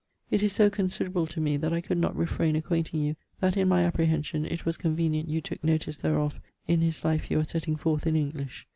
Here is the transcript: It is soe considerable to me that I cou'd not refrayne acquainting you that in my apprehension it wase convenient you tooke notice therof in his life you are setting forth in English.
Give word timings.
It 0.31 0.41
is 0.41 0.53
soe 0.53 0.71
considerable 0.71 1.27
to 1.27 1.39
me 1.39 1.57
that 1.57 1.71
I 1.73 1.79
cou'd 1.79 1.99
not 1.99 2.15
refrayne 2.17 2.57
acquainting 2.57 3.01
you 3.03 3.15
that 3.39 3.55
in 3.55 3.67
my 3.67 3.83
apprehension 3.83 4.47
it 4.47 4.61
wase 4.61 4.75
convenient 4.79 5.29
you 5.29 5.41
tooke 5.41 5.63
notice 5.63 6.01
therof 6.01 6.39
in 6.67 6.81
his 6.81 7.05
life 7.05 7.29
you 7.29 7.37
are 7.39 7.43
setting 7.43 7.75
forth 7.75 8.07
in 8.07 8.15
English. 8.15 8.65